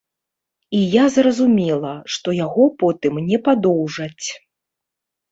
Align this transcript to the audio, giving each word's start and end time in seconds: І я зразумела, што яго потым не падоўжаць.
І 0.75 0.77
я 0.93 1.01
зразумела, 1.15 1.91
што 2.15 2.33
яго 2.37 2.65
потым 2.83 3.19
не 3.27 3.37
падоўжаць. 3.49 4.27